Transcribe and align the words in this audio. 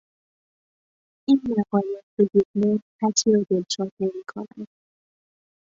این 1.27 1.41
مقاله 1.57 2.01
به 2.17 2.27
جز 2.33 2.45
ما 2.63 2.79
کسی 3.01 3.31
را 3.31 3.45
دلشاد 3.49 3.91
نمیکند. 3.99 4.67